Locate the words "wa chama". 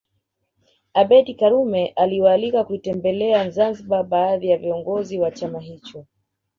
5.19-5.59